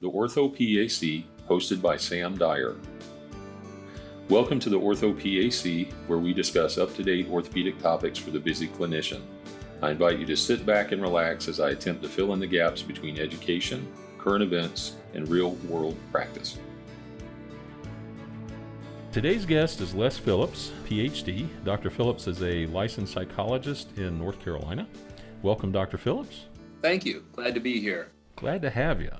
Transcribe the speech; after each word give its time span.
the 0.00 0.08
Ortho 0.08 0.48
PAC, 0.48 1.24
hosted 1.48 1.82
by 1.82 1.96
Sam 1.96 2.38
Dyer. 2.38 2.76
Welcome 4.28 4.60
to 4.60 4.70
the 4.70 4.78
Ortho 4.78 5.12
PAC, 5.12 5.92
where 6.06 6.20
we 6.20 6.32
discuss 6.32 6.78
up 6.78 6.94
to 6.94 7.02
date 7.02 7.28
orthopedic 7.28 7.80
topics 7.80 8.16
for 8.16 8.30
the 8.30 8.38
busy 8.38 8.68
clinician. 8.68 9.22
I 9.82 9.90
invite 9.90 10.20
you 10.20 10.26
to 10.26 10.36
sit 10.36 10.64
back 10.64 10.92
and 10.92 11.02
relax 11.02 11.48
as 11.48 11.58
I 11.58 11.70
attempt 11.70 12.02
to 12.04 12.08
fill 12.08 12.32
in 12.32 12.38
the 12.38 12.46
gaps 12.46 12.80
between 12.80 13.18
education, 13.18 13.92
current 14.18 14.44
events, 14.44 14.94
and 15.14 15.28
real 15.28 15.52
world 15.68 15.96
practice. 16.12 16.58
Today's 19.10 19.46
guest 19.46 19.80
is 19.80 19.96
Les 19.96 20.16
Phillips, 20.16 20.70
PhD. 20.86 21.48
Dr. 21.64 21.90
Phillips 21.90 22.28
is 22.28 22.40
a 22.44 22.66
licensed 22.66 23.12
psychologist 23.12 23.98
in 23.98 24.16
North 24.16 24.38
Carolina. 24.38 24.86
Welcome, 25.42 25.72
Dr. 25.72 25.98
Phillips. 25.98 26.44
Thank 26.82 27.04
you. 27.04 27.24
Glad 27.32 27.54
to 27.54 27.60
be 27.60 27.80
here. 27.80 28.12
Glad 28.36 28.62
to 28.62 28.70
have 28.70 29.00
you. 29.00 29.10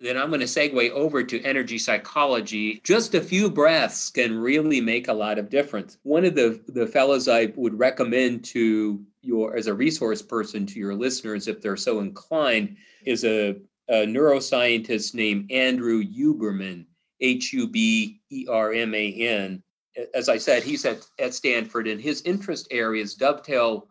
Then 0.00 0.18
I'm 0.18 0.28
going 0.28 0.40
to 0.40 0.46
segue 0.46 0.90
over 0.90 1.22
to 1.22 1.42
energy 1.42 1.78
psychology. 1.78 2.80
Just 2.84 3.14
a 3.14 3.20
few 3.20 3.48
breaths 3.48 4.10
can 4.10 4.36
really 4.36 4.80
make 4.80 5.08
a 5.08 5.12
lot 5.12 5.38
of 5.38 5.48
difference. 5.48 5.98
One 6.02 6.24
of 6.24 6.34
the, 6.34 6.60
the 6.68 6.86
fellows 6.86 7.28
I 7.28 7.52
would 7.56 7.78
recommend 7.78 8.44
to 8.46 9.04
your 9.22 9.56
as 9.56 9.66
a 9.66 9.74
resource 9.74 10.20
person 10.20 10.66
to 10.66 10.78
your 10.78 10.94
listeners, 10.94 11.48
if 11.48 11.62
they're 11.62 11.76
so 11.76 12.00
inclined, 12.00 12.76
is 13.06 13.24
a, 13.24 13.56
a 13.88 14.04
neuroscientist 14.04 15.14
named 15.14 15.50
Andrew 15.50 16.02
Huberman, 16.02 16.86
H 17.20 17.52
U 17.52 17.68
B 17.68 18.20
E 18.30 18.46
R 18.50 18.72
M 18.72 18.94
A 18.94 19.12
N. 19.12 19.62
As 20.12 20.28
I 20.28 20.38
said, 20.38 20.64
he's 20.64 20.84
at, 20.84 21.06
at 21.20 21.34
Stanford, 21.34 21.86
and 21.86 22.00
his 22.00 22.20
interest 22.22 22.66
areas 22.70 23.14
dovetail 23.14 23.88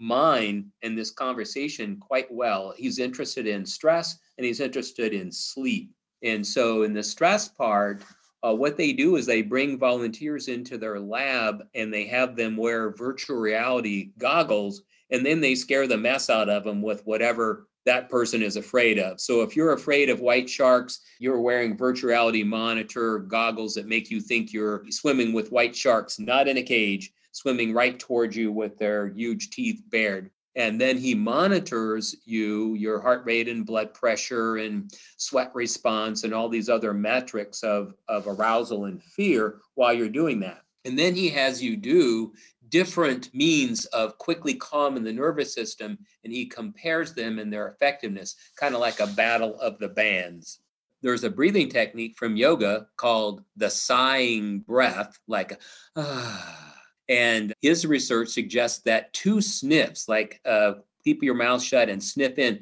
mine 0.00 0.70
in 0.82 0.96
this 0.96 1.10
conversation 1.10 1.98
quite 1.98 2.32
well. 2.32 2.74
He's 2.76 2.98
interested 2.98 3.46
in 3.46 3.64
stress 3.66 4.18
and 4.38 4.44
he's 4.44 4.60
interested 4.60 5.12
in 5.12 5.30
sleep. 5.30 5.92
And 6.22 6.46
so, 6.46 6.82
in 6.82 6.92
the 6.92 7.02
stress 7.02 7.48
part, 7.48 8.02
uh, 8.42 8.54
what 8.54 8.76
they 8.76 8.92
do 8.92 9.16
is 9.16 9.26
they 9.26 9.42
bring 9.42 9.78
volunteers 9.78 10.48
into 10.48 10.78
their 10.78 10.98
lab 10.98 11.62
and 11.74 11.92
they 11.92 12.06
have 12.06 12.36
them 12.36 12.56
wear 12.56 12.90
virtual 12.90 13.36
reality 13.36 14.12
goggles 14.18 14.82
and 15.10 15.24
then 15.26 15.40
they 15.40 15.54
scare 15.54 15.86
the 15.86 15.96
mess 15.96 16.30
out 16.30 16.48
of 16.48 16.64
them 16.64 16.82
with 16.82 17.02
whatever 17.04 17.66
that 17.86 18.08
person 18.08 18.42
is 18.42 18.56
afraid 18.56 18.98
of. 18.98 19.20
So 19.20 19.42
if 19.42 19.56
you're 19.56 19.72
afraid 19.72 20.10
of 20.10 20.20
white 20.20 20.48
sharks, 20.48 21.00
you're 21.18 21.40
wearing 21.40 21.76
virtual 21.76 22.10
reality 22.10 22.42
monitor 22.42 23.20
goggles 23.20 23.74
that 23.74 23.86
make 23.86 24.10
you 24.10 24.20
think 24.20 24.52
you're 24.52 24.84
swimming 24.90 25.32
with 25.32 25.50
white 25.50 25.74
sharks, 25.74 26.18
not 26.18 26.46
in 26.46 26.58
a 26.58 26.62
cage 26.62 27.12
swimming 27.32 27.72
right 27.72 27.98
towards 27.98 28.36
you 28.36 28.52
with 28.52 28.78
their 28.78 29.08
huge 29.08 29.50
teeth 29.50 29.82
bared. 29.90 30.30
And 30.56 30.80
then 30.80 30.98
he 30.98 31.14
monitors 31.14 32.16
you, 32.24 32.74
your 32.74 33.00
heart 33.00 33.22
rate 33.24 33.48
and 33.48 33.64
blood 33.64 33.94
pressure 33.94 34.56
and 34.56 34.92
sweat 35.16 35.52
response 35.54 36.24
and 36.24 36.34
all 36.34 36.48
these 36.48 36.68
other 36.68 36.92
metrics 36.92 37.62
of, 37.62 37.94
of 38.08 38.26
arousal 38.26 38.86
and 38.86 39.02
fear 39.02 39.60
while 39.74 39.92
you're 39.92 40.08
doing 40.08 40.40
that. 40.40 40.62
And 40.84 40.98
then 40.98 41.14
he 41.14 41.28
has 41.30 41.62
you 41.62 41.76
do 41.76 42.32
different 42.68 43.32
means 43.34 43.84
of 43.86 44.18
quickly 44.18 44.54
calming 44.54 45.04
the 45.04 45.12
nervous 45.12 45.54
system 45.54 45.98
and 46.24 46.32
he 46.32 46.46
compares 46.46 47.14
them 47.14 47.38
and 47.38 47.52
their 47.52 47.68
effectiveness, 47.68 48.36
kind 48.56 48.74
of 48.74 48.80
like 48.80 49.00
a 49.00 49.06
battle 49.08 49.58
of 49.60 49.78
the 49.78 49.88
bands. 49.88 50.60
There's 51.02 51.24
a 51.24 51.30
breathing 51.30 51.68
technique 51.68 52.16
from 52.16 52.36
yoga 52.36 52.88
called 52.96 53.44
the 53.56 53.70
sighing 53.70 54.60
breath, 54.60 55.18
like 55.26 55.60
ah 55.96 56.79
and 57.10 57.52
his 57.60 57.84
research 57.84 58.28
suggests 58.28 58.78
that 58.84 59.12
two 59.12 59.40
sniffs, 59.40 60.08
like 60.08 60.40
uh, 60.46 60.74
keep 61.02 61.22
your 61.22 61.34
mouth 61.34 61.60
shut 61.60 61.88
and 61.88 62.02
sniff 62.02 62.38
in 62.38 62.60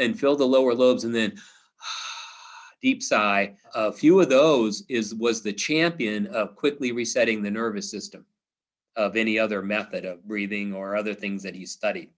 and 0.00 0.18
fill 0.18 0.36
the 0.36 0.44
lower 0.44 0.74
lobes 0.74 1.04
and 1.04 1.14
then 1.14 1.32
deep 2.82 3.00
sigh, 3.00 3.54
a 3.74 3.92
few 3.92 4.20
of 4.20 4.28
those 4.28 4.84
is 4.88 5.14
was 5.14 5.40
the 5.40 5.52
champion 5.52 6.26
of 6.26 6.56
quickly 6.56 6.90
resetting 6.90 7.42
the 7.42 7.50
nervous 7.50 7.88
system 7.88 8.26
of 8.96 9.14
any 9.14 9.38
other 9.38 9.62
method 9.62 10.04
of 10.04 10.26
breathing 10.26 10.74
or 10.74 10.96
other 10.96 11.14
things 11.14 11.42
that 11.44 11.54
he 11.54 11.64
studied. 11.64 12.10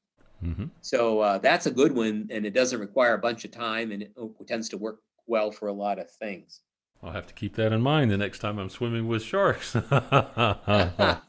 Mm-hmm. 0.43 0.67
So 0.81 1.21
uh, 1.21 1.39
that's 1.39 1.67
a 1.67 1.71
good 1.71 1.93
one, 1.93 2.29
and 2.31 2.47
it 2.47 2.55
doesn't 2.55 2.81
require 2.81 3.15
a 3.15 3.19
bunch 3.19 3.45
of 3.45 3.51
time, 3.51 3.93
and 3.93 4.03
it 4.03 4.13
tends 4.47 4.69
to 4.71 4.79
work 4.79 5.01
well 5.27 5.51
for 5.51 5.69
a 5.69 5.73
lot 5.73 5.99
of 5.99 6.09
things. 6.11 6.61
I'll 7.03 7.13
have 7.13 7.27
to 7.29 7.35
keep 7.35 7.55
that 7.57 7.73
in 7.73 7.81
mind 7.81 8.11
the 8.11 8.17
next 8.17 8.41
time 8.41 8.59
I'm 8.59 8.71
swimming 8.71 9.07
with 9.07 9.23
sharks. 9.23 9.75
well, 9.91 11.21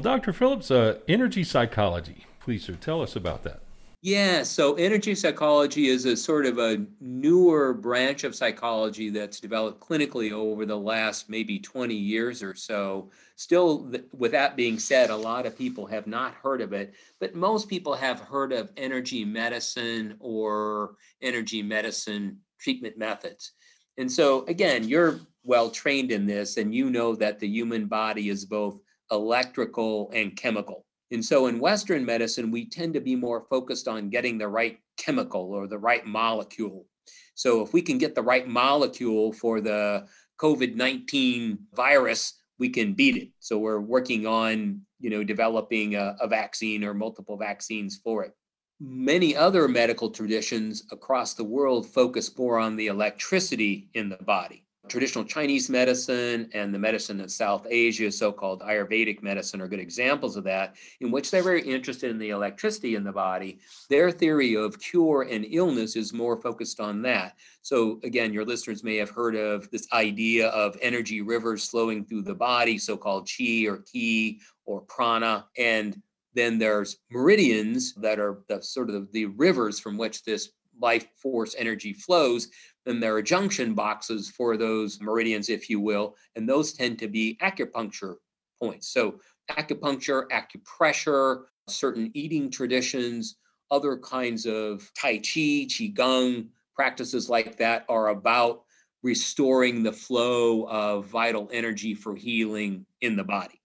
Dr. 0.00 0.32
Phillips, 0.32 0.70
uh, 0.70 0.98
energy 1.06 1.44
psychology. 1.44 2.26
Please, 2.40 2.64
sir, 2.64 2.74
tell 2.74 3.00
us 3.00 3.14
about 3.14 3.44
that. 3.44 3.60
Yeah, 4.00 4.44
so 4.44 4.74
energy 4.74 5.16
psychology 5.16 5.88
is 5.88 6.04
a 6.04 6.16
sort 6.16 6.46
of 6.46 6.58
a 6.58 6.86
newer 7.00 7.74
branch 7.74 8.22
of 8.22 8.34
psychology 8.34 9.10
that's 9.10 9.40
developed 9.40 9.80
clinically 9.80 10.30
over 10.30 10.64
the 10.64 10.78
last 10.78 11.28
maybe 11.28 11.58
20 11.58 11.94
years 11.94 12.40
or 12.40 12.54
so. 12.54 13.10
Still, 13.34 13.92
with 14.12 14.30
that 14.32 14.56
being 14.56 14.78
said, 14.78 15.10
a 15.10 15.16
lot 15.16 15.46
of 15.46 15.58
people 15.58 15.84
have 15.86 16.06
not 16.06 16.34
heard 16.34 16.60
of 16.60 16.72
it, 16.72 16.94
but 17.18 17.34
most 17.34 17.68
people 17.68 17.94
have 17.94 18.20
heard 18.20 18.52
of 18.52 18.70
energy 18.76 19.24
medicine 19.24 20.16
or 20.20 20.94
energy 21.20 21.60
medicine 21.60 22.38
treatment 22.60 22.96
methods. 22.98 23.52
And 23.98 24.10
so, 24.10 24.44
again, 24.46 24.88
you're 24.88 25.18
well 25.42 25.70
trained 25.70 26.12
in 26.12 26.24
this, 26.24 26.56
and 26.56 26.72
you 26.72 26.88
know 26.88 27.16
that 27.16 27.40
the 27.40 27.48
human 27.48 27.86
body 27.86 28.28
is 28.28 28.44
both 28.44 28.78
electrical 29.10 30.10
and 30.14 30.36
chemical. 30.36 30.86
And 31.10 31.24
so, 31.24 31.48
in 31.48 31.58
Western 31.58 32.04
medicine, 32.04 32.52
we 32.52 32.68
tend 32.68 32.94
to 32.94 33.00
be 33.00 33.16
more 33.16 33.46
focused 33.50 33.88
on 33.88 34.08
getting 34.08 34.38
the 34.38 34.46
right 34.46 34.78
chemical 34.96 35.52
or 35.52 35.66
the 35.66 35.78
right 35.78 36.06
molecule. 36.06 36.86
So, 37.34 37.60
if 37.60 37.72
we 37.72 37.82
can 37.82 37.98
get 37.98 38.14
the 38.14 38.22
right 38.22 38.46
molecule 38.46 39.32
for 39.32 39.60
the 39.60 40.06
COVID 40.40 40.76
19 40.76 41.58
virus, 41.74 42.34
we 42.60 42.68
can 42.68 42.94
beat 42.94 43.16
it. 43.16 43.30
So, 43.40 43.58
we're 43.58 43.80
working 43.80 44.28
on 44.28 44.80
you 45.00 45.10
know 45.10 45.24
developing 45.24 45.96
a, 45.96 46.16
a 46.20 46.28
vaccine 46.28 46.84
or 46.84 46.94
multiple 46.94 47.36
vaccines 47.36 48.00
for 48.04 48.24
it 48.24 48.32
many 48.80 49.34
other 49.36 49.66
medical 49.66 50.10
traditions 50.10 50.84
across 50.92 51.34
the 51.34 51.44
world 51.44 51.86
focus 51.86 52.36
more 52.36 52.58
on 52.58 52.76
the 52.76 52.86
electricity 52.86 53.88
in 53.94 54.08
the 54.08 54.16
body. 54.18 54.64
Traditional 54.88 55.24
Chinese 55.24 55.68
medicine 55.68 56.48
and 56.54 56.72
the 56.72 56.78
medicine 56.78 57.20
of 57.20 57.30
South 57.30 57.66
Asia, 57.68 58.10
so 58.10 58.32
called 58.32 58.62
Ayurvedic 58.62 59.22
medicine, 59.22 59.60
are 59.60 59.68
good 59.68 59.80
examples 59.80 60.36
of 60.36 60.44
that, 60.44 60.76
in 61.00 61.10
which 61.10 61.30
they're 61.30 61.42
very 61.42 61.60
interested 61.60 62.10
in 62.10 62.18
the 62.18 62.30
electricity 62.30 62.94
in 62.94 63.04
the 63.04 63.12
body. 63.12 63.58
Their 63.90 64.10
theory 64.10 64.56
of 64.56 64.80
cure 64.80 65.22
and 65.22 65.44
illness 65.50 65.94
is 65.94 66.14
more 66.14 66.40
focused 66.40 66.80
on 66.80 67.02
that. 67.02 67.36
So, 67.60 68.00
again, 68.02 68.32
your 68.32 68.46
listeners 68.46 68.82
may 68.82 68.96
have 68.96 69.10
heard 69.10 69.36
of 69.36 69.70
this 69.70 69.86
idea 69.92 70.48
of 70.48 70.78
energy 70.80 71.20
rivers 71.20 71.68
flowing 71.68 72.06
through 72.06 72.22
the 72.22 72.34
body, 72.34 72.78
so 72.78 72.96
called 72.96 73.28
chi 73.28 73.66
or 73.66 73.78
ki 73.92 74.40
or 74.64 74.80
prana. 74.82 75.46
And 75.58 76.00
then 76.34 76.58
there's 76.58 76.98
meridians 77.10 77.94
that 77.94 78.18
are 78.18 78.42
the 78.48 78.60
sort 78.62 78.90
of 78.90 79.10
the 79.12 79.26
rivers 79.26 79.80
from 79.80 79.96
which 79.96 80.22
this 80.22 80.50
life 80.80 81.06
force 81.16 81.54
energy 81.58 81.92
flows. 81.92 82.48
Then 82.86 83.00
there 83.00 83.14
are 83.16 83.22
junction 83.22 83.74
boxes 83.74 84.30
for 84.30 84.56
those 84.56 85.00
meridians, 85.00 85.48
if 85.48 85.68
you 85.68 85.80
will, 85.80 86.16
and 86.36 86.48
those 86.48 86.72
tend 86.72 86.98
to 87.00 87.08
be 87.08 87.36
acupuncture 87.42 88.16
points. 88.60 88.88
So 88.88 89.20
acupuncture, 89.50 90.24
acupressure, 90.28 91.44
certain 91.68 92.10
eating 92.14 92.50
traditions, 92.50 93.36
other 93.70 93.98
kinds 93.98 94.46
of 94.46 94.90
Tai 94.94 95.18
Chi, 95.18 95.66
Qigong 95.66 96.48
practices 96.74 97.28
like 97.28 97.56
that 97.58 97.84
are 97.88 98.08
about 98.08 98.62
restoring 99.02 99.82
the 99.82 99.92
flow 99.92 100.68
of 100.68 101.06
vital 101.06 101.48
energy 101.52 101.94
for 101.94 102.16
healing 102.16 102.86
in 103.00 103.16
the 103.16 103.24
body. 103.24 103.57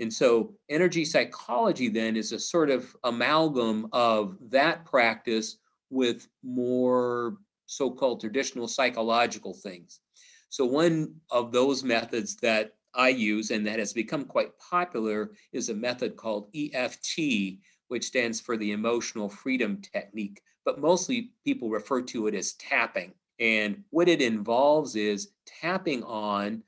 And 0.00 0.12
so, 0.12 0.54
energy 0.68 1.04
psychology 1.04 1.88
then 1.88 2.16
is 2.16 2.32
a 2.32 2.38
sort 2.38 2.70
of 2.70 2.94
amalgam 3.04 3.88
of 3.92 4.36
that 4.50 4.84
practice 4.84 5.58
with 5.90 6.28
more 6.42 7.36
so 7.66 7.90
called 7.90 8.20
traditional 8.20 8.68
psychological 8.68 9.54
things. 9.54 10.00
So, 10.48 10.64
one 10.64 11.14
of 11.30 11.52
those 11.52 11.84
methods 11.84 12.36
that 12.36 12.72
I 12.94 13.08
use 13.08 13.50
and 13.50 13.66
that 13.66 13.78
has 13.78 13.92
become 13.92 14.24
quite 14.24 14.58
popular 14.58 15.32
is 15.52 15.68
a 15.68 15.74
method 15.74 16.16
called 16.16 16.48
EFT, 16.54 17.58
which 17.88 18.04
stands 18.04 18.40
for 18.40 18.56
the 18.56 18.72
Emotional 18.72 19.28
Freedom 19.28 19.80
Technique, 19.80 20.40
but 20.64 20.80
mostly 20.80 21.32
people 21.44 21.70
refer 21.70 22.02
to 22.02 22.26
it 22.26 22.34
as 22.34 22.52
tapping. 22.54 23.12
And 23.38 23.82
what 23.90 24.08
it 24.08 24.20
involves 24.20 24.94
is 24.94 25.32
tapping 25.46 26.02
on 26.04 26.62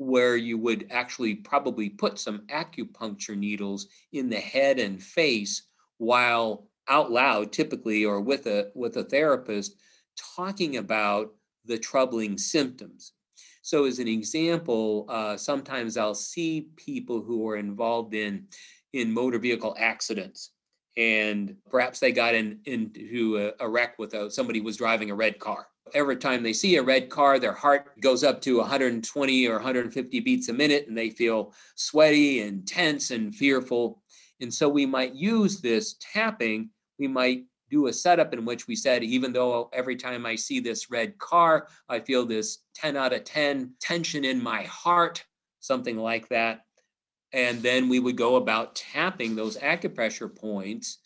where 0.00 0.34
you 0.34 0.56
would 0.56 0.86
actually 0.90 1.34
probably 1.34 1.90
put 1.90 2.18
some 2.18 2.38
acupuncture 2.46 3.36
needles 3.36 3.86
in 4.12 4.30
the 4.30 4.40
head 4.40 4.78
and 4.78 5.02
face 5.02 5.64
while 5.98 6.66
out 6.88 7.12
loud 7.12 7.52
typically 7.52 8.06
or 8.06 8.18
with 8.18 8.46
a 8.46 8.70
with 8.74 8.96
a 8.96 9.04
therapist 9.04 9.76
talking 10.36 10.78
about 10.78 11.34
the 11.66 11.78
troubling 11.78 12.38
symptoms. 12.38 13.12
So 13.60 13.84
as 13.84 13.98
an 13.98 14.08
example 14.08 15.04
uh, 15.10 15.36
sometimes 15.36 15.98
i'll 15.98 16.14
see 16.14 16.68
people 16.76 17.20
who 17.20 17.46
are 17.46 17.58
involved 17.58 18.14
in 18.14 18.46
in 18.94 19.12
motor 19.12 19.38
vehicle 19.38 19.76
accidents 19.78 20.52
and 20.96 21.56
perhaps 21.70 22.00
they 22.00 22.10
got 22.10 22.34
in 22.34 22.58
into 22.64 23.52
a, 23.60 23.64
a 23.64 23.68
wreck 23.68 23.98
with 23.98 24.14
a, 24.14 24.30
somebody 24.30 24.62
was 24.62 24.78
driving 24.78 25.10
a 25.10 25.14
red 25.14 25.38
car 25.38 25.66
every 25.94 26.16
time 26.16 26.42
they 26.42 26.52
see 26.52 26.76
a 26.76 26.82
red 26.82 27.08
car, 27.08 27.38
their 27.38 27.52
heart 27.52 28.00
goes 28.00 28.24
up 28.24 28.40
to 28.42 28.58
120 28.58 29.46
or 29.46 29.54
150 29.54 30.20
beats 30.20 30.48
a 30.48 30.52
minute 30.52 30.86
and 30.88 30.96
they 30.96 31.10
feel 31.10 31.54
sweaty 31.74 32.42
and 32.42 32.66
tense 32.66 33.10
and 33.10 33.34
fearful. 33.34 34.02
And 34.40 34.52
so 34.52 34.68
we 34.68 34.86
might 34.86 35.14
use 35.14 35.60
this 35.60 35.96
tapping, 36.00 36.70
we 36.98 37.08
might 37.08 37.44
do 37.70 37.86
a 37.86 37.92
setup 37.92 38.32
in 38.32 38.44
which 38.44 38.66
we 38.66 38.74
said, 38.74 39.04
even 39.04 39.32
though 39.32 39.70
every 39.72 39.96
time 39.96 40.26
I 40.26 40.34
see 40.34 40.60
this 40.60 40.90
red 40.90 41.16
car, 41.18 41.68
I 41.88 42.00
feel 42.00 42.26
this 42.26 42.58
10 42.74 42.96
out 42.96 43.12
of 43.12 43.24
10 43.24 43.74
tension 43.80 44.24
in 44.24 44.42
my 44.42 44.64
heart, 44.64 45.24
something 45.60 45.96
like 45.96 46.28
that. 46.30 46.64
And 47.32 47.62
then 47.62 47.88
we 47.88 48.00
would 48.00 48.16
go 48.16 48.36
about 48.36 48.74
tapping 48.74 49.36
those 49.36 49.56
acupressure 49.56 50.34
points 50.34 50.98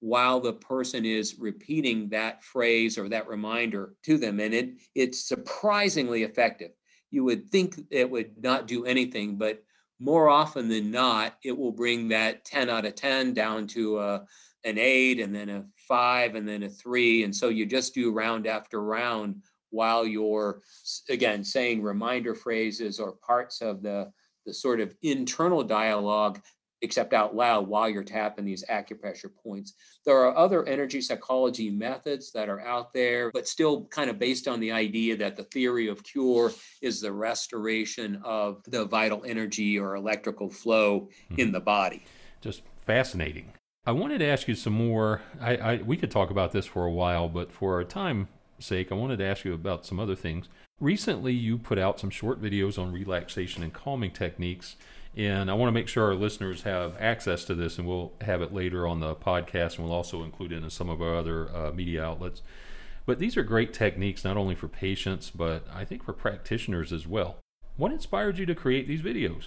while 0.00 0.40
the 0.40 0.54
person 0.54 1.04
is 1.04 1.38
repeating 1.38 2.08
that 2.08 2.42
phrase 2.42 2.98
or 2.98 3.08
that 3.08 3.28
reminder 3.28 3.94
to 4.02 4.16
them. 4.16 4.40
And 4.40 4.54
it 4.54 4.70
it's 4.94 5.28
surprisingly 5.28 6.22
effective. 6.22 6.72
You 7.10 7.24
would 7.24 7.50
think 7.50 7.78
it 7.90 8.10
would 8.10 8.42
not 8.42 8.66
do 8.66 8.84
anything, 8.86 9.36
but 9.36 9.62
more 10.00 10.30
often 10.30 10.68
than 10.68 10.90
not, 10.90 11.36
it 11.44 11.56
will 11.56 11.72
bring 11.72 12.08
that 12.08 12.44
10 12.46 12.70
out 12.70 12.86
of 12.86 12.94
10 12.94 13.34
down 13.34 13.66
to 13.68 13.98
a, 13.98 14.24
an 14.64 14.78
eight 14.78 15.20
and 15.20 15.34
then 15.34 15.50
a 15.50 15.64
five 15.76 16.34
and 16.34 16.48
then 16.48 16.62
a 16.62 16.70
three. 16.70 17.24
And 17.24 17.36
so 17.36 17.48
you 17.48 17.66
just 17.66 17.94
do 17.94 18.10
round 18.10 18.46
after 18.46 18.82
round 18.82 19.42
while 19.68 20.06
you're, 20.06 20.62
again, 21.10 21.44
saying 21.44 21.82
reminder 21.82 22.34
phrases 22.34 22.98
or 22.98 23.12
parts 23.12 23.60
of 23.60 23.82
the, 23.82 24.10
the 24.46 24.54
sort 24.54 24.80
of 24.80 24.94
internal 25.02 25.62
dialogue 25.62 26.40
except 26.82 27.12
out 27.12 27.34
loud 27.34 27.68
while 27.68 27.88
you're 27.88 28.04
tapping 28.04 28.44
these 28.44 28.64
acupressure 28.70 29.30
points. 29.42 29.74
There 30.04 30.16
are 30.16 30.36
other 30.36 30.66
energy 30.66 31.00
psychology 31.00 31.70
methods 31.70 32.32
that 32.32 32.48
are 32.48 32.60
out 32.60 32.92
there, 32.92 33.30
but 33.32 33.46
still 33.46 33.84
kind 33.86 34.10
of 34.10 34.18
based 34.18 34.48
on 34.48 34.60
the 34.60 34.72
idea 34.72 35.16
that 35.18 35.36
the 35.36 35.44
theory 35.44 35.88
of 35.88 36.02
cure 36.02 36.52
is 36.80 37.00
the 37.00 37.12
restoration 37.12 38.20
of 38.24 38.62
the 38.66 38.84
vital 38.84 39.22
energy 39.26 39.78
or 39.78 39.94
electrical 39.94 40.48
flow 40.48 41.08
mm-hmm. 41.30 41.40
in 41.40 41.52
the 41.52 41.60
body. 41.60 42.04
Just 42.40 42.62
fascinating. 42.80 43.52
I 43.86 43.92
wanted 43.92 44.18
to 44.18 44.26
ask 44.26 44.46
you 44.46 44.54
some 44.54 44.74
more. 44.74 45.22
I, 45.40 45.56
I 45.56 45.76
we 45.78 45.96
could 45.96 46.10
talk 46.10 46.30
about 46.30 46.52
this 46.52 46.66
for 46.66 46.84
a 46.84 46.90
while, 46.90 47.28
but 47.28 47.50
for 47.50 47.74
our 47.74 47.84
time 47.84 48.28
sake, 48.58 48.92
I 48.92 48.94
wanted 48.94 49.18
to 49.18 49.24
ask 49.24 49.44
you 49.44 49.54
about 49.54 49.86
some 49.86 49.98
other 49.98 50.14
things. 50.14 50.48
Recently, 50.80 51.32
you 51.32 51.58
put 51.58 51.78
out 51.78 52.00
some 52.00 52.10
short 52.10 52.40
videos 52.40 52.78
on 52.78 52.92
relaxation 52.92 53.62
and 53.62 53.72
calming 53.72 54.10
techniques 54.10 54.76
and 55.16 55.50
I 55.50 55.54
want 55.54 55.68
to 55.68 55.72
make 55.72 55.88
sure 55.88 56.04
our 56.04 56.14
listeners 56.14 56.62
have 56.62 56.96
access 57.00 57.44
to 57.46 57.54
this, 57.54 57.78
and 57.78 57.86
we'll 57.86 58.12
have 58.20 58.42
it 58.42 58.54
later 58.54 58.86
on 58.86 59.00
the 59.00 59.14
podcast, 59.14 59.76
and 59.76 59.84
we'll 59.84 59.94
also 59.94 60.22
include 60.22 60.52
it 60.52 60.62
in 60.62 60.70
some 60.70 60.88
of 60.88 61.02
our 61.02 61.16
other 61.16 61.54
uh, 61.54 61.72
media 61.72 62.04
outlets. 62.04 62.42
But 63.06 63.18
these 63.18 63.36
are 63.36 63.42
great 63.42 63.72
techniques 63.72 64.24
not 64.24 64.36
only 64.36 64.54
for 64.54 64.68
patients, 64.68 65.30
but 65.30 65.66
I 65.72 65.84
think 65.84 66.04
for 66.04 66.12
practitioners 66.12 66.92
as 66.92 67.06
well. 67.06 67.38
What 67.76 67.92
inspired 67.92 68.38
you 68.38 68.46
to 68.46 68.54
create 68.54 68.86
these 68.86 69.02
videos? 69.02 69.46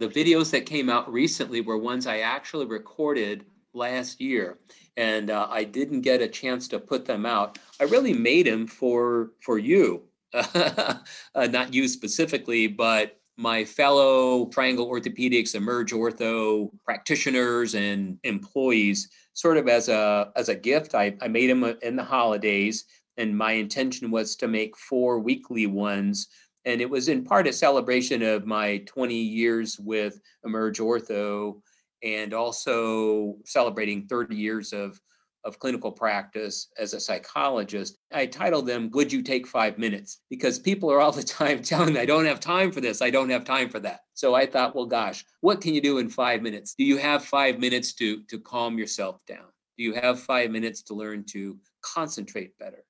The 0.00 0.08
videos 0.08 0.50
that 0.52 0.64
came 0.64 0.88
out 0.88 1.12
recently 1.12 1.60
were 1.60 1.76
ones 1.76 2.06
I 2.06 2.20
actually 2.20 2.66
recorded 2.66 3.44
last 3.74 4.20
year, 4.20 4.58
and 4.96 5.28
uh, 5.28 5.48
I 5.50 5.64
didn't 5.64 6.02
get 6.02 6.22
a 6.22 6.28
chance 6.28 6.68
to 6.68 6.78
put 6.78 7.04
them 7.04 7.26
out. 7.26 7.58
I 7.80 7.84
really 7.84 8.14
made 8.14 8.46
them 8.46 8.66
for 8.66 9.32
for 9.40 9.58
you, 9.58 10.04
uh, 10.32 10.94
not 11.34 11.74
you 11.74 11.88
specifically, 11.88 12.68
but 12.68 13.18
my 13.38 13.64
fellow 13.64 14.46
Triangle 14.46 14.88
Orthopedics, 14.88 15.54
Emerge 15.54 15.92
Ortho 15.92 16.70
practitioners 16.84 17.76
and 17.76 18.18
employees, 18.24 19.08
sort 19.32 19.56
of 19.56 19.68
as 19.68 19.88
a 19.88 20.32
as 20.34 20.48
a 20.48 20.54
gift. 20.56 20.96
I, 20.96 21.16
I 21.22 21.28
made 21.28 21.48
them 21.48 21.62
uh, 21.62 21.74
in 21.82 21.94
the 21.94 22.02
holidays, 22.02 22.84
and 23.16 23.38
my 23.38 23.52
intention 23.52 24.10
was 24.10 24.34
to 24.36 24.48
make 24.48 24.76
four 24.76 25.20
weekly 25.20 25.66
ones. 25.66 26.26
And 26.64 26.80
it 26.80 26.90
was 26.90 27.08
in 27.08 27.24
part 27.24 27.46
a 27.46 27.52
celebration 27.52 28.22
of 28.22 28.44
my 28.44 28.78
20 28.86 29.14
years 29.14 29.78
with 29.78 30.20
Emerge 30.44 30.80
Ortho 30.80 31.60
and 32.02 32.34
also 32.34 33.36
celebrating 33.44 34.06
30 34.06 34.34
years 34.34 34.72
of 34.72 35.00
of 35.44 35.58
clinical 35.58 35.92
practice 35.92 36.68
as 36.78 36.94
a 36.94 37.00
psychologist. 37.00 37.96
I 38.12 38.26
titled 38.26 38.66
them, 38.66 38.90
Would 38.92 39.12
You 39.12 39.22
Take 39.22 39.46
Five 39.46 39.78
Minutes? 39.78 40.20
Because 40.30 40.58
people 40.58 40.90
are 40.90 41.00
all 41.00 41.12
the 41.12 41.22
time 41.38 41.62
telling 41.62 41.94
me, 41.94 42.00
I 42.00 42.06
don't 42.06 42.26
have 42.26 42.40
time 42.40 42.72
for 42.72 42.80
this. 42.80 43.02
I 43.02 43.10
don't 43.10 43.30
have 43.30 43.44
time 43.44 43.68
for 43.68 43.80
that. 43.80 44.00
So 44.14 44.34
I 44.34 44.46
thought, 44.46 44.74
well, 44.74 44.86
gosh, 44.86 45.24
what 45.40 45.60
can 45.60 45.74
you 45.74 45.80
do 45.80 45.98
in 45.98 46.08
five 46.08 46.42
minutes? 46.42 46.74
Do 46.74 46.84
you 46.84 46.96
have 46.98 47.24
five 47.24 47.58
minutes 47.58 47.94
to, 47.94 48.22
to 48.24 48.38
calm 48.38 48.78
yourself 48.78 49.20
down? 49.26 49.46
Do 49.76 49.84
you 49.84 49.94
have 49.94 50.20
five 50.20 50.50
minutes 50.50 50.82
to 50.82 50.94
learn 50.94 51.24
to 51.30 51.56
concentrate 51.82 52.58
better? 52.58 52.84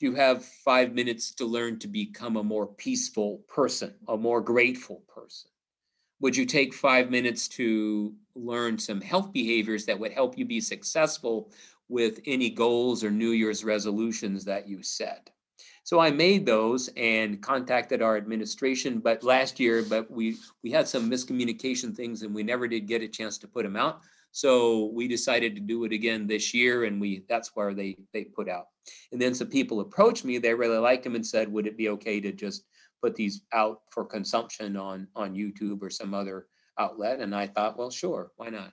Do 0.00 0.06
you 0.06 0.14
have 0.14 0.44
five 0.44 0.94
minutes 0.94 1.34
to 1.34 1.44
learn 1.44 1.78
to 1.80 1.88
become 1.88 2.38
a 2.38 2.42
more 2.42 2.66
peaceful 2.66 3.42
person, 3.48 3.94
a 4.08 4.16
more 4.16 4.40
grateful 4.40 5.02
person? 5.14 5.50
Would 6.20 6.36
you 6.36 6.46
take 6.46 6.72
five 6.72 7.10
minutes 7.10 7.48
to 7.48 8.14
learn 8.34 8.78
some 8.78 9.00
health 9.00 9.32
behaviors 9.32 9.84
that 9.86 9.98
would 9.98 10.12
help 10.12 10.38
you 10.38 10.46
be 10.46 10.60
successful 10.60 11.50
with 11.90 12.20
any 12.26 12.48
goals 12.50 13.02
or 13.04 13.10
New 13.10 13.30
Year's 13.30 13.64
resolutions 13.64 14.44
that 14.44 14.68
you 14.68 14.82
set. 14.82 15.30
So 15.82 15.98
I 15.98 16.10
made 16.10 16.46
those 16.46 16.88
and 16.96 17.42
contacted 17.42 18.00
our 18.00 18.16
administration, 18.16 19.00
but 19.00 19.24
last 19.24 19.58
year, 19.58 19.82
but 19.82 20.10
we 20.10 20.36
we 20.62 20.70
had 20.70 20.86
some 20.86 21.10
miscommunication 21.10 21.94
things 21.94 22.22
and 22.22 22.34
we 22.34 22.42
never 22.42 22.68
did 22.68 22.86
get 22.86 23.02
a 23.02 23.08
chance 23.08 23.38
to 23.38 23.48
put 23.48 23.64
them 23.64 23.76
out. 23.76 24.00
So 24.32 24.86
we 24.94 25.08
decided 25.08 25.56
to 25.56 25.60
do 25.60 25.84
it 25.84 25.92
again 25.92 26.26
this 26.26 26.54
year, 26.54 26.84
and 26.84 27.00
we 27.00 27.24
that's 27.28 27.50
where 27.54 27.74
they 27.74 27.96
they 28.12 28.24
put 28.24 28.48
out. 28.48 28.66
And 29.10 29.20
then 29.20 29.34
some 29.34 29.48
people 29.48 29.80
approached 29.80 30.24
me; 30.24 30.38
they 30.38 30.54
really 30.54 30.78
liked 30.78 31.04
them 31.04 31.16
and 31.16 31.26
said, 31.26 31.52
"Would 31.52 31.66
it 31.66 31.76
be 31.76 31.88
okay 31.90 32.20
to 32.20 32.32
just 32.32 32.64
put 33.02 33.16
these 33.16 33.42
out 33.52 33.80
for 33.90 34.04
consumption 34.04 34.76
on 34.76 35.08
on 35.16 35.34
YouTube 35.34 35.82
or 35.82 35.90
some 35.90 36.14
other 36.14 36.46
outlet?" 36.78 37.20
And 37.20 37.34
I 37.34 37.48
thought, 37.48 37.76
well, 37.76 37.90
sure, 37.90 38.30
why 38.36 38.50
not? 38.50 38.72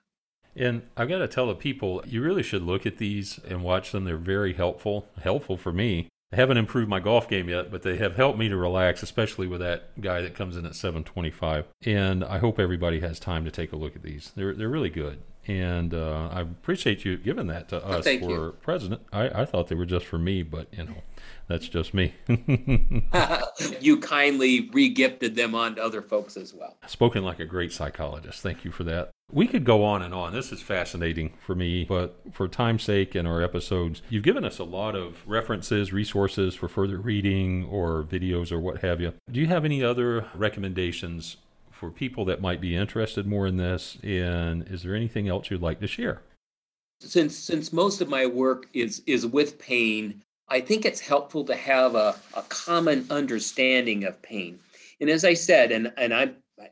And 0.58 0.82
I've 0.96 1.08
got 1.08 1.18
to 1.18 1.28
tell 1.28 1.46
the 1.46 1.54
people, 1.54 2.02
you 2.06 2.22
really 2.22 2.42
should 2.42 2.62
look 2.62 2.84
at 2.84 2.98
these 2.98 3.38
and 3.48 3.62
watch 3.62 3.92
them. 3.92 4.04
They're 4.04 4.16
very 4.16 4.54
helpful, 4.54 5.08
helpful 5.22 5.56
for 5.56 5.72
me. 5.72 6.08
I 6.32 6.36
haven't 6.36 6.58
improved 6.58 6.90
my 6.90 7.00
golf 7.00 7.28
game 7.28 7.48
yet, 7.48 7.70
but 7.70 7.82
they 7.82 7.96
have 7.96 8.16
helped 8.16 8.38
me 8.38 8.50
to 8.50 8.56
relax, 8.56 9.02
especially 9.02 9.46
with 9.46 9.60
that 9.60 9.98
guy 10.00 10.20
that 10.20 10.34
comes 10.34 10.56
in 10.56 10.66
at 10.66 10.74
725. 10.74 11.64
And 11.86 12.22
I 12.22 12.38
hope 12.38 12.58
everybody 12.58 13.00
has 13.00 13.18
time 13.18 13.46
to 13.46 13.50
take 13.50 13.72
a 13.72 13.76
look 13.76 13.96
at 13.96 14.02
these. 14.02 14.32
They're 14.36 14.52
they're 14.52 14.68
really 14.68 14.90
good. 14.90 15.20
And 15.46 15.94
uh, 15.94 16.28
I 16.30 16.42
appreciate 16.42 17.06
you 17.06 17.16
giving 17.16 17.46
that 17.46 17.70
to 17.70 17.82
us 17.82 18.04
Thank 18.04 18.20
for 18.22 18.30
you. 18.30 18.56
president. 18.60 19.00
I, 19.10 19.30
I 19.30 19.44
thought 19.46 19.68
they 19.68 19.74
were 19.74 19.86
just 19.86 20.04
for 20.04 20.18
me, 20.18 20.42
but 20.42 20.68
you 20.72 20.84
know, 20.84 21.02
that's 21.46 21.68
just 21.68 21.94
me. 21.94 22.14
you 23.80 23.98
kindly 23.98 24.68
regifted 24.68 25.34
them 25.34 25.54
on 25.54 25.76
to 25.76 25.82
other 25.82 26.02
folks 26.02 26.36
as 26.36 26.52
well. 26.52 26.76
Spoken 26.86 27.24
like 27.24 27.40
a 27.40 27.44
great 27.44 27.72
psychologist. 27.72 28.42
Thank 28.42 28.64
you 28.64 28.70
for 28.70 28.84
that. 28.84 29.10
We 29.30 29.46
could 29.46 29.64
go 29.64 29.84
on 29.84 30.00
and 30.02 30.14
on. 30.14 30.32
This 30.32 30.52
is 30.52 30.62
fascinating 30.62 31.34
for 31.44 31.54
me, 31.54 31.84
but 31.84 32.18
for 32.32 32.48
time's 32.48 32.82
sake 32.82 33.14
and 33.14 33.28
our 33.28 33.42
episodes, 33.42 34.00
you've 34.08 34.22
given 34.22 34.44
us 34.44 34.58
a 34.58 34.64
lot 34.64 34.94
of 34.94 35.26
references, 35.26 35.92
resources 35.92 36.54
for 36.54 36.66
further 36.66 36.98
reading 36.98 37.66
or 37.66 38.04
videos 38.04 38.50
or 38.50 38.58
what 38.58 38.80
have 38.80 39.00
you. 39.00 39.12
Do 39.30 39.40
you 39.40 39.46
have 39.48 39.66
any 39.66 39.82
other 39.82 40.26
recommendations 40.34 41.36
for 41.70 41.90
people 41.90 42.24
that 42.24 42.40
might 42.40 42.60
be 42.60 42.74
interested 42.74 43.26
more 43.26 43.46
in 43.46 43.56
this? 43.56 43.98
And 44.02 44.66
is 44.68 44.82
there 44.82 44.94
anything 44.94 45.28
else 45.28 45.50
you'd 45.50 45.62
like 45.62 45.80
to 45.80 45.86
share? 45.86 46.22
Since 47.00 47.36
since 47.36 47.72
most 47.72 48.00
of 48.00 48.08
my 48.08 48.26
work 48.26 48.66
is 48.72 49.02
is 49.06 49.24
with 49.24 49.58
pain, 49.58 50.22
I 50.50 50.60
think 50.60 50.84
it's 50.84 51.00
helpful 51.00 51.44
to 51.44 51.54
have 51.54 51.94
a, 51.94 52.16
a 52.34 52.42
common 52.48 53.06
understanding 53.10 54.04
of 54.04 54.20
pain. 54.22 54.58
And 55.00 55.10
as 55.10 55.24
I 55.24 55.34
said, 55.34 55.72
and 55.72 55.92
and 55.96 56.14
I 56.14 56.30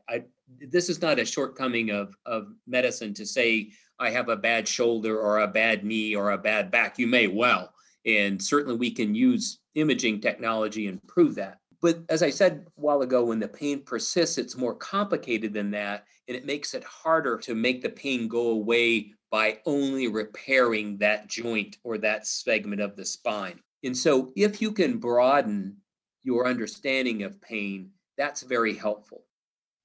I 0.09 0.23
this 0.59 0.89
is 0.89 1.01
not 1.01 1.19
a 1.19 1.25
shortcoming 1.25 1.91
of, 1.91 2.15
of 2.25 2.53
medicine 2.65 3.13
to 3.15 3.25
say 3.25 3.71
I 3.99 4.09
have 4.09 4.29
a 4.29 4.35
bad 4.35 4.67
shoulder 4.67 5.19
or 5.19 5.39
a 5.39 5.47
bad 5.47 5.83
knee 5.83 6.15
or 6.15 6.31
a 6.31 6.37
bad 6.37 6.71
back. 6.71 6.97
You 6.97 7.07
may 7.07 7.27
well. 7.27 7.73
And 8.05 8.41
certainly 8.41 8.77
we 8.77 8.91
can 8.91 9.13
use 9.13 9.59
imaging 9.75 10.21
technology 10.21 10.87
and 10.87 11.05
prove 11.07 11.35
that. 11.35 11.59
But 11.81 11.99
as 12.09 12.23
I 12.23 12.29
said 12.29 12.65
a 12.65 12.81
while 12.81 13.01
ago, 13.01 13.25
when 13.25 13.39
the 13.39 13.47
pain 13.47 13.81
persists, 13.81 14.37
it's 14.37 14.57
more 14.57 14.73
complicated 14.73 15.53
than 15.53 15.71
that. 15.71 16.05
And 16.27 16.35
it 16.35 16.45
makes 16.45 16.73
it 16.73 16.83
harder 16.83 17.37
to 17.39 17.53
make 17.53 17.81
the 17.81 17.89
pain 17.89 18.27
go 18.27 18.49
away 18.51 19.13
by 19.29 19.59
only 19.65 20.07
repairing 20.07 20.97
that 20.97 21.27
joint 21.27 21.77
or 21.83 21.97
that 21.97 22.25
segment 22.25 22.81
of 22.81 22.95
the 22.95 23.05
spine. 23.05 23.59
And 23.87 23.97
so 23.97 24.33
if 24.35 24.61
you 24.61 24.73
can 24.73 24.97
broaden 24.97 25.77
your 26.21 26.45
understanding 26.45 27.23
of 27.23 27.41
pain, 27.41 27.91
that's 28.17 28.41
very 28.41 28.75
helpful. 28.75 29.23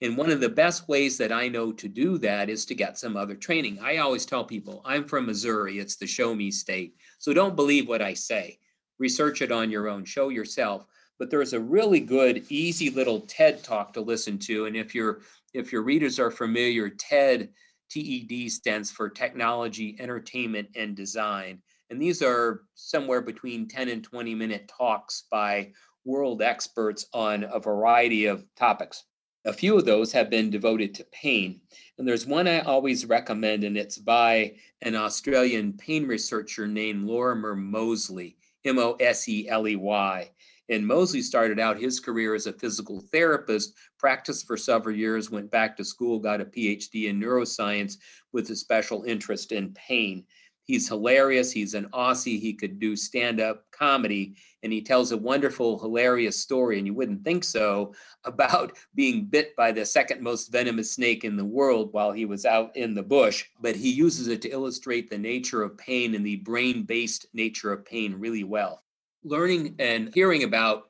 And 0.00 0.16
one 0.16 0.30
of 0.30 0.40
the 0.40 0.48
best 0.48 0.88
ways 0.88 1.16
that 1.18 1.30
I 1.30 1.46
know 1.46 1.70
to 1.74 1.86
do 1.86 2.18
that 2.18 2.50
is 2.50 2.66
to 2.66 2.74
get 2.74 2.98
some 2.98 3.16
other 3.16 3.36
training. 3.36 3.78
I 3.80 3.98
always 3.98 4.26
tell 4.26 4.42
people, 4.42 4.82
I'm 4.84 5.04
from 5.04 5.26
Missouri, 5.26 5.78
it's 5.78 5.94
the 5.94 6.08
show 6.08 6.34
me 6.34 6.50
state. 6.50 6.96
So 7.20 7.32
don't 7.32 7.54
believe 7.54 7.86
what 7.86 8.02
I 8.02 8.12
say. 8.12 8.58
Research 8.98 9.40
it 9.40 9.52
on 9.52 9.70
your 9.70 9.88
own, 9.88 10.04
show 10.04 10.30
yourself. 10.30 10.84
But 11.20 11.30
there's 11.30 11.52
a 11.52 11.60
really 11.60 12.00
good, 12.00 12.44
easy 12.48 12.90
little 12.90 13.20
TED 13.20 13.62
talk 13.62 13.92
to 13.92 14.00
listen 14.00 14.36
to. 14.40 14.66
And 14.66 14.74
if 14.76 14.96
your 14.96 15.20
if 15.54 15.70
your 15.70 15.82
readers 15.82 16.18
are 16.18 16.32
familiar, 16.32 16.88
TED, 16.88 17.50
TED 17.88 18.50
stands 18.50 18.90
for 18.90 19.08
Technology, 19.08 19.96
Entertainment, 20.00 20.70
and 20.74 20.96
Design. 20.96 21.62
And 21.92 22.00
these 22.00 22.22
are 22.22 22.62
somewhere 22.74 23.20
between 23.20 23.68
10 23.68 23.90
and 23.90 24.02
20 24.02 24.34
minute 24.34 24.66
talks 24.66 25.24
by 25.30 25.72
world 26.06 26.40
experts 26.40 27.04
on 27.12 27.44
a 27.44 27.60
variety 27.60 28.24
of 28.24 28.46
topics. 28.56 29.04
A 29.44 29.52
few 29.52 29.76
of 29.76 29.84
those 29.84 30.10
have 30.12 30.30
been 30.30 30.48
devoted 30.48 30.94
to 30.94 31.04
pain. 31.12 31.60
And 31.98 32.08
there's 32.08 32.26
one 32.26 32.48
I 32.48 32.60
always 32.60 33.04
recommend, 33.04 33.62
and 33.62 33.76
it's 33.76 33.98
by 33.98 34.54
an 34.80 34.96
Australian 34.96 35.74
pain 35.74 36.06
researcher 36.06 36.66
named 36.66 37.04
Lorimer 37.04 37.54
Moseley, 37.54 38.38
M 38.64 38.78
O 38.78 38.92
S 38.94 39.28
E 39.28 39.46
L 39.50 39.68
E 39.68 39.76
Y. 39.76 40.30
And 40.70 40.86
Moseley 40.86 41.20
started 41.20 41.60
out 41.60 41.78
his 41.78 42.00
career 42.00 42.34
as 42.34 42.46
a 42.46 42.54
physical 42.54 43.02
therapist, 43.12 43.74
practiced 43.98 44.46
for 44.46 44.56
several 44.56 44.96
years, 44.96 45.30
went 45.30 45.50
back 45.50 45.76
to 45.76 45.84
school, 45.84 46.18
got 46.18 46.40
a 46.40 46.46
PhD 46.46 47.10
in 47.10 47.20
neuroscience 47.20 47.98
with 48.32 48.48
a 48.48 48.56
special 48.56 49.02
interest 49.02 49.52
in 49.52 49.74
pain. 49.74 50.24
He's 50.64 50.88
hilarious. 50.88 51.50
He's 51.50 51.74
an 51.74 51.88
Aussie. 51.92 52.40
He 52.40 52.52
could 52.52 52.78
do 52.78 52.94
stand 52.94 53.40
up 53.40 53.64
comedy. 53.72 54.36
And 54.62 54.72
he 54.72 54.80
tells 54.80 55.10
a 55.10 55.16
wonderful, 55.16 55.78
hilarious 55.78 56.38
story, 56.38 56.78
and 56.78 56.86
you 56.86 56.94
wouldn't 56.94 57.24
think 57.24 57.42
so, 57.42 57.94
about 58.24 58.78
being 58.94 59.24
bit 59.24 59.56
by 59.56 59.72
the 59.72 59.84
second 59.84 60.22
most 60.22 60.52
venomous 60.52 60.92
snake 60.92 61.24
in 61.24 61.36
the 61.36 61.44
world 61.44 61.92
while 61.92 62.12
he 62.12 62.24
was 62.24 62.46
out 62.46 62.76
in 62.76 62.94
the 62.94 63.02
bush. 63.02 63.44
But 63.60 63.74
he 63.74 63.90
uses 63.90 64.28
it 64.28 64.40
to 64.42 64.50
illustrate 64.50 65.10
the 65.10 65.18
nature 65.18 65.62
of 65.62 65.76
pain 65.76 66.14
and 66.14 66.24
the 66.24 66.36
brain 66.36 66.84
based 66.84 67.26
nature 67.34 67.72
of 67.72 67.84
pain 67.84 68.14
really 68.14 68.44
well. 68.44 68.84
Learning 69.24 69.74
and 69.78 70.14
hearing 70.14 70.44
about 70.44 70.84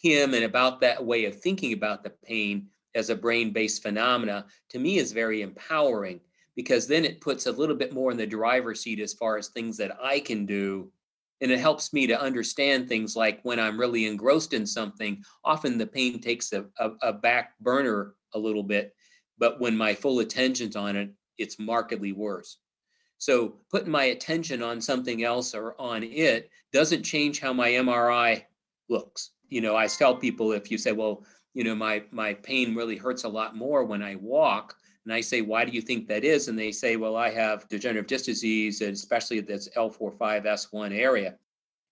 him 0.00 0.34
and 0.34 0.44
about 0.44 0.80
that 0.80 1.04
way 1.04 1.24
of 1.24 1.40
thinking 1.40 1.72
about 1.72 2.04
the 2.04 2.10
pain 2.10 2.68
as 2.94 3.10
a 3.10 3.16
brain 3.16 3.52
based 3.52 3.82
phenomena 3.82 4.46
to 4.70 4.78
me 4.78 4.98
is 4.98 5.12
very 5.12 5.42
empowering 5.42 6.20
because 6.56 6.86
then 6.86 7.04
it 7.04 7.20
puts 7.20 7.46
a 7.46 7.52
little 7.52 7.76
bit 7.76 7.92
more 7.92 8.10
in 8.10 8.16
the 8.16 8.26
driver's 8.26 8.80
seat 8.80 8.98
as 8.98 9.12
far 9.12 9.36
as 9.36 9.48
things 9.48 9.76
that 9.76 9.96
I 10.02 10.18
can 10.18 10.46
do. 10.46 10.90
And 11.42 11.52
it 11.52 11.60
helps 11.60 11.92
me 11.92 12.06
to 12.06 12.20
understand 12.20 12.88
things 12.88 13.14
like 13.14 13.40
when 13.42 13.60
I'm 13.60 13.78
really 13.78 14.06
engrossed 14.06 14.54
in 14.54 14.66
something, 14.66 15.22
often 15.44 15.76
the 15.76 15.86
pain 15.86 16.18
takes 16.18 16.52
a, 16.54 16.64
a, 16.78 16.92
a 17.02 17.12
back 17.12 17.58
burner 17.60 18.14
a 18.34 18.38
little 18.38 18.62
bit. 18.62 18.94
But 19.38 19.60
when 19.60 19.76
my 19.76 19.92
full 19.92 20.20
attention's 20.20 20.76
on 20.76 20.96
it, 20.96 21.10
it's 21.36 21.58
markedly 21.58 22.12
worse. 22.12 22.56
So 23.18 23.56
putting 23.70 23.90
my 23.90 24.04
attention 24.04 24.62
on 24.62 24.80
something 24.80 25.24
else 25.24 25.54
or 25.54 25.78
on 25.80 26.02
it 26.02 26.50
doesn't 26.72 27.02
change 27.02 27.38
how 27.38 27.52
my 27.52 27.70
MRI 27.70 28.44
looks. 28.88 29.30
You 29.48 29.60
know, 29.60 29.76
I 29.76 29.86
tell 29.86 30.16
people 30.16 30.52
if 30.52 30.70
you 30.70 30.78
say, 30.78 30.92
well, 30.92 31.24
you 31.54 31.64
know, 31.64 31.74
my 31.74 32.02
my 32.10 32.34
pain 32.34 32.74
really 32.74 32.96
hurts 32.96 33.24
a 33.24 33.28
lot 33.28 33.56
more 33.56 33.84
when 33.84 34.02
I 34.02 34.16
walk, 34.16 34.74
and 35.06 35.14
I 35.14 35.20
say, 35.20 35.40
why 35.40 35.64
do 35.64 35.70
you 35.70 35.80
think 35.80 36.08
that 36.08 36.24
is? 36.24 36.48
And 36.48 36.58
they 36.58 36.72
say, 36.72 36.96
well, 36.96 37.14
I 37.14 37.30
have 37.30 37.68
degenerative 37.68 38.08
disc 38.08 38.24
disease, 38.24 38.80
and 38.80 38.92
especially 38.92 39.38
this 39.38 39.68
L45S1 39.76 40.92
area. 40.92 41.36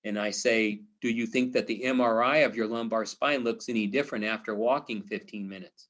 And 0.02 0.18
I 0.18 0.30
say, 0.30 0.82
do 1.00 1.08
you 1.08 1.24
think 1.24 1.52
that 1.52 1.68
the 1.68 1.82
MRI 1.84 2.44
of 2.44 2.56
your 2.56 2.66
lumbar 2.66 3.04
spine 3.04 3.44
looks 3.44 3.68
any 3.68 3.86
different 3.86 4.24
after 4.24 4.56
walking 4.56 5.00
15 5.00 5.48
minutes? 5.48 5.86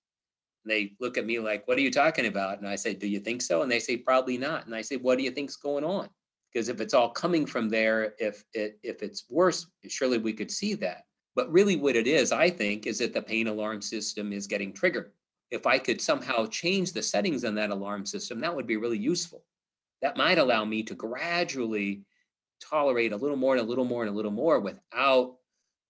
And 0.64 0.70
they 0.70 0.92
look 1.00 1.16
at 1.16 1.24
me 1.24 1.38
like, 1.38 1.66
what 1.66 1.78
are 1.78 1.80
you 1.80 1.90
talking 1.90 2.26
about? 2.26 2.58
And 2.58 2.68
I 2.68 2.76
say, 2.76 2.92
do 2.92 3.08
you 3.08 3.20
think 3.20 3.40
so? 3.40 3.62
And 3.62 3.72
they 3.72 3.80
say, 3.80 3.96
probably 3.96 4.36
not. 4.36 4.66
And 4.66 4.74
I 4.74 4.82
say, 4.82 4.96
what 4.96 5.16
do 5.16 5.24
you 5.24 5.30
think's 5.30 5.56
going 5.56 5.82
on? 5.82 6.10
Because 6.52 6.68
if 6.68 6.78
it's 6.82 6.92
all 6.92 7.08
coming 7.08 7.46
from 7.46 7.70
there, 7.70 8.12
if 8.18 8.44
it, 8.52 8.78
if 8.82 9.02
it's 9.02 9.24
worse, 9.30 9.66
surely 9.88 10.18
we 10.18 10.34
could 10.34 10.50
see 10.50 10.74
that. 10.74 11.06
But 11.34 11.50
really, 11.50 11.76
what 11.76 11.96
it 11.96 12.06
is, 12.06 12.32
I 12.32 12.50
think, 12.50 12.86
is 12.86 12.98
that 12.98 13.14
the 13.14 13.22
pain 13.22 13.48
alarm 13.48 13.80
system 13.80 14.30
is 14.30 14.46
getting 14.46 14.74
triggered 14.74 15.10
if 15.54 15.66
I 15.66 15.78
could 15.78 16.00
somehow 16.00 16.46
change 16.46 16.92
the 16.92 17.02
settings 17.02 17.44
on 17.44 17.54
that 17.54 17.70
alarm 17.70 18.04
system, 18.04 18.40
that 18.40 18.54
would 18.54 18.66
be 18.66 18.76
really 18.76 18.98
useful. 18.98 19.44
That 20.02 20.16
might 20.16 20.38
allow 20.38 20.64
me 20.64 20.82
to 20.82 20.94
gradually 20.94 22.02
tolerate 22.60 23.12
a 23.12 23.16
little 23.16 23.36
more 23.36 23.54
and 23.54 23.64
a 23.64 23.68
little 23.68 23.84
more 23.84 24.02
and 24.02 24.10
a 24.10 24.14
little 24.14 24.30
more 24.30 24.60
without 24.60 25.36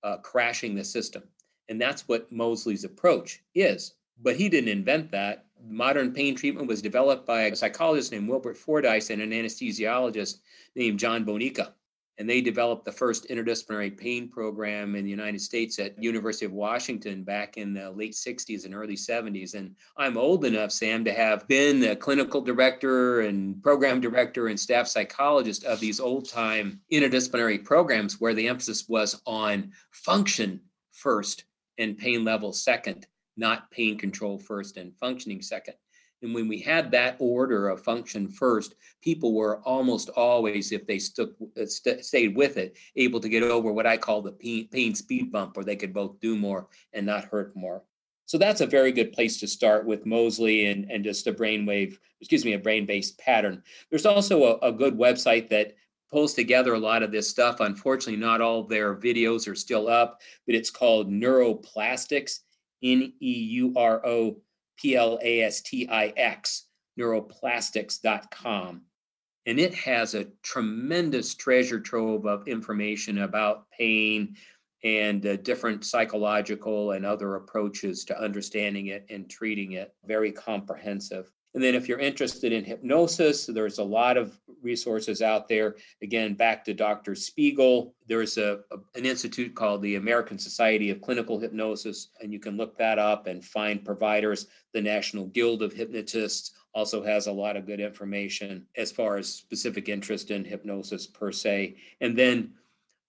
uh, 0.02 0.18
crashing 0.18 0.75
the 0.75 0.85
system. 0.85 1.23
And 1.68 1.80
that's 1.80 2.06
what 2.06 2.30
Moseley's 2.30 2.85
approach 2.85 3.42
is. 3.54 3.94
But 4.23 4.37
he 4.37 4.49
didn't 4.49 4.68
invent 4.68 5.11
that. 5.12 5.47
Modern 5.66 6.12
pain 6.12 6.37
treatment 6.37 6.68
was 6.68 6.83
developed 6.83 7.26
by 7.26 7.44
a 7.44 7.56
psychologist 7.56 8.12
named 8.12 8.28
Wilbert 8.28 8.59
Fordyce 8.59 9.09
and 9.09 9.23
an 9.23 9.30
anesthesiologist 9.30 10.40
named 10.76 10.99
John 10.99 11.25
Bonica 11.25 11.73
and 12.18 12.30
they 12.30 12.40
developed 12.40 12.85
the 12.85 12.92
first 12.92 13.28
interdisciplinary 13.28 13.97
pain 13.97 14.28
program 14.28 14.94
in 14.94 15.04
the 15.04 15.11
United 15.11 15.40
States 15.40 15.78
at 15.78 16.00
University 16.00 16.47
of 16.47 16.52
Washington 16.52 17.25
back 17.25 17.56
in 17.56 17.75
the 17.75 17.90
late 17.90 18.12
60s 18.12 18.64
and 18.64 18.75
early 18.75 18.94
70s. 18.94 19.54
And 19.54 19.75
I'm 19.97 20.16
old 20.16 20.44
enough, 20.44 20.71
Sam, 20.71 21.04
to 21.04 21.12
have 21.12 21.47
been 21.49 21.80
the 21.80 21.97
clinical 21.97 22.40
director 22.40 23.23
and 23.23 23.61
program 23.62 24.00
director 24.00 24.49
and 24.49 24.59
staff 24.59 24.87
psychologist 24.87 25.64
of 25.64 25.80
these 25.80 25.99
old 25.99 26.28
time 26.28 26.80
interdisciplinary 26.92 27.64
programs 27.64 28.21
where 28.21 28.35
the 28.35 28.49
emphasis 28.49 28.88
was 28.88 29.21
on 29.26 29.73
function 29.90 30.61
first 30.92 31.44
and 31.78 31.99
pain 31.99 32.23
level 32.23 32.52
second, 32.52 33.06
not 33.37 33.71
pain 33.73 33.99
control 33.99 34.38
first 34.38 34.76
and 34.76 34.97
functioning 34.97 35.42
second. 35.42 35.75
And 36.23 36.35
when 36.35 36.49
we 36.49 36.61
had 36.61 36.90
that 36.90 37.16
order 37.18 37.68
of 37.68 37.83
function 37.83 38.28
first, 38.28 38.76
people 39.02 39.35
were 39.35 39.61
almost 39.61 40.09
always, 40.11 40.73
if 40.73 40.87
they 40.87 40.99
stuck, 40.99 41.30
uh, 41.61 41.66
st- 41.66 42.04
stayed 42.04 42.35
with 42.35 42.56
it, 42.56 42.78
able 42.97 43.21
to 43.21 43.28
get 43.28 43.42
over 43.42 43.73
what 43.73 43.87
I 43.87 43.97
call 43.97 44.23
the 44.23 44.33
pain, 44.33 44.68
pain 44.68 44.94
speed 44.94 45.30
bump, 45.30 45.56
where 45.56 45.64
they 45.64 45.76
could 45.76 45.92
both 45.92 46.18
do 46.21 46.37
more 46.37 46.68
and 46.92 47.04
not 47.04 47.26
hurt 47.26 47.54
more. 47.54 47.83
So 48.26 48.38
that's 48.38 48.62
a 48.62 48.66
very 48.66 48.90
good 48.90 49.12
place 49.12 49.38
to 49.40 49.47
start 49.47 49.85
with 49.85 50.06
Moseley 50.06 50.66
and, 50.66 50.90
and 50.90 51.04
just 51.04 51.26
a 51.26 51.33
brainwave, 51.33 51.99
excuse 52.21 52.44
me, 52.44 52.54
a 52.54 52.59
brain 52.59 52.87
based 52.87 53.18
pattern. 53.18 53.62
There's 53.90 54.06
also 54.06 54.59
a, 54.62 54.68
a 54.68 54.73
good 54.73 54.97
website 54.97 55.50
that 55.50 55.75
pulls 56.11 56.33
together 56.33 56.75
a 56.75 56.78
lot 56.78 57.02
of 57.02 57.12
this 57.12 57.28
stuff. 57.28 57.61
Unfortunately, 57.61 58.21
not 58.21 58.40
all 58.40 58.62
their 58.62 58.94
videos 58.94 59.47
are 59.50 59.54
still 59.54 59.88
up, 59.88 60.23
but 60.47 60.54
it's 60.54 60.71
called 60.71 61.11
Neuroplastix, 61.11 62.40
N 62.83 63.12
E 63.21 63.33
U 63.33 63.75
R 63.76 64.04
O 64.06 64.40
P 64.76 64.97
L 64.97 65.19
A 65.23 65.43
S 65.43 65.62
T 65.62 65.88
I 65.88 66.12
X, 66.16 66.66
neuroplastix.com. 66.99 68.83
And 69.47 69.61
it 69.61 69.75
has 69.75 70.14
a 70.14 70.28
tremendous 70.43 71.35
treasure 71.35 71.81
trove 71.81 72.26
of 72.26 72.49
information 72.49 73.19
about 73.19 73.69
pain 73.71 74.37
and 74.85 75.25
uh, 75.26 75.37
different 75.37 75.85
psychological 75.85 76.93
and 76.93 77.04
other 77.04 77.37
approaches 77.37 78.04
to 78.04 78.21
understanding 78.21 78.88
it 78.88 79.07
and 79.11 79.28
treating 79.28 79.73
it. 79.73 79.95
Very 80.07 80.33
comprehensive. 80.33 81.31
And 81.54 81.62
then, 81.62 81.75
if 81.75 81.88
you're 81.88 82.00
interested 82.00 82.52
in 82.52 82.64
hypnosis, 82.64 83.47
there's 83.47 83.78
a 83.78 83.85
lot 83.85 84.16
of 84.16 84.38
resources 84.64 85.23
out 85.23 85.49
there. 85.49 85.76
Again, 86.02 86.35
back 86.35 86.64
to 86.64 86.75
Dr. 86.75 87.14
Spiegel, 87.14 87.94
there's 88.06 88.38
a, 88.38 88.61
a, 88.71 88.76
an 88.94 89.06
institute 89.06 89.54
called 89.54 89.83
the 89.83 89.97
American 89.97 90.38
Society 90.38 90.90
of 90.90 91.00
Clinical 91.00 91.38
Hypnosis, 91.38 92.09
and 92.21 92.33
you 92.33 92.40
can 92.40 92.56
look 92.56 92.76
that 92.78 92.99
up 92.99 93.26
and 93.26 93.44
find 93.44 93.85
providers. 93.85 94.49
The 94.73 94.80
National 94.80 95.26
Guild 95.26 95.62
of 95.62 95.73
Hypnotists 95.73 96.52
also 96.75 97.02
has 97.04 97.26
a 97.26 97.33
lot 97.33 97.56
of 97.56 97.66
good 97.66 97.80
information 97.80 98.66
as 98.76 98.90
far 98.90 99.16
as 99.16 99.33
specific 99.33 99.88
interest 99.88 100.30
in 100.30 100.44
hypnosis 100.44 101.06
per 101.06 101.30
se. 101.30 101.76
And 102.00 102.18
then 102.18 102.52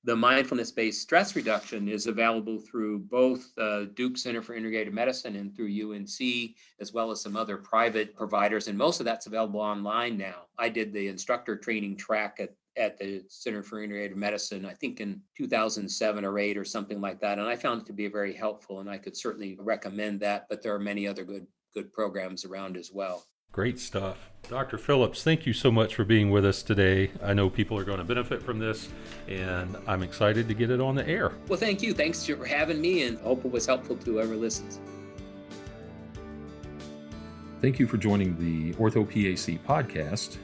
the 0.06 0.16
mindfulness 0.16 0.72
based 0.72 1.02
stress 1.02 1.36
reduction 1.36 1.90
is 1.90 2.06
available 2.06 2.60
through 2.60 3.00
both 3.00 3.52
uh, 3.58 3.86
Duke 3.96 4.18
Center 4.18 4.42
for 4.42 4.56
Integrative 4.56 4.94
Medicine 4.94 5.36
and 5.36 5.56
through 5.56 5.94
UNC, 5.94 6.56
as 6.80 6.94
well 6.94 7.10
as 7.10 7.22
some 7.22 7.36
other 7.36 7.58
private 7.58 8.16
providers. 8.16 8.68
And 8.68 8.78
most 8.78 9.00
of 9.00 9.06
that's 9.06 9.26
available 9.26 9.60
online 9.60 10.16
now. 10.16 10.44
I 10.60 10.70
did 10.70 10.94
the 10.94 11.08
instructor 11.08 11.56
training 11.56 11.98
track 11.98 12.38
at, 12.40 12.54
at 12.78 13.00
the 13.00 13.24
Center 13.30 13.64
for 13.64 13.86
Integrative 13.86 14.16
Medicine, 14.16 14.64
I 14.66 14.74
think 14.74 15.02
in 15.02 15.22
2007 15.36 16.24
or 16.24 16.38
8 16.38 16.58
or 16.58 16.66
something 16.66 17.02
like 17.02 17.20
that. 17.22 17.40
And 17.40 17.48
I 17.48 17.56
found 17.56 17.82
it 17.82 17.88
to 17.88 17.94
be 17.94 18.08
very 18.08 18.34
helpful, 18.34 18.82
and 18.82 18.90
I 18.90 19.00
could 19.00 19.18
certainly 19.18 19.58
recommend 19.60 20.20
that. 20.20 20.46
But 20.50 20.62
there 20.62 20.76
are 20.76 20.80
many 20.80 21.08
other 21.08 21.24
good 21.24 21.48
good 21.74 21.92
programs 21.92 22.46
around 22.46 22.78
as 22.78 22.92
well. 22.94 23.26
Great 23.56 23.80
stuff. 23.80 24.30
Dr. 24.50 24.78
Phillips, 24.78 25.24
thank 25.24 25.46
you 25.46 25.54
so 25.54 25.72
much 25.72 25.96
for 25.96 26.04
being 26.04 26.30
with 26.30 26.44
us 26.44 26.62
today. 26.62 27.10
I 27.24 27.34
know 27.34 27.50
people 27.50 27.80
are 27.80 27.86
going 27.86 28.00
to 28.00 28.04
benefit 28.04 28.44
from 28.44 28.60
this, 28.60 28.90
and 29.30 29.78
I'm 29.88 30.04
excited 30.04 30.50
to 30.50 30.54
get 30.54 30.72
it 30.72 30.82
on 30.82 30.94
the 30.94 31.08
air. 31.08 31.32
Well, 31.48 31.58
thank 31.58 31.82
you. 31.82 31.94
Thanks 31.94 32.26
for 32.26 32.46
having 32.46 32.82
me, 32.82 33.04
and 33.04 33.18
I 33.20 33.22
hope 33.22 33.46
it 33.46 33.52
was 33.54 33.66
helpful 33.66 33.96
to 33.96 34.12
whoever 34.12 34.36
listens. 34.36 34.82
Thank 37.62 37.80
you 37.80 37.88
for 37.88 37.96
joining 37.96 38.38
the 38.38 38.74
OrthoPAC 38.78 39.62
podcast. 39.62 40.36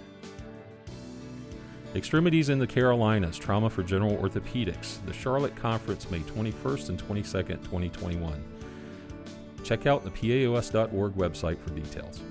Extremities 1.94 2.48
in 2.48 2.60
the 2.60 2.68
Carolinas 2.68 3.38
Trauma 3.38 3.70
for 3.70 3.84
General 3.84 4.16
Orthopedics, 4.20 5.06
the 5.06 5.12
Charlotte 5.12 5.58
Conference, 5.58 6.10
May 6.10 6.20
21st 6.20 6.88
and 6.88 6.98
22nd, 6.98 7.62
2021. 7.66 8.42
Check 9.66 9.86
out 9.86 10.06
the 10.06 10.12
PAOS.org 10.12 11.16
website 11.16 11.60
for 11.60 11.72
details. 11.72 12.22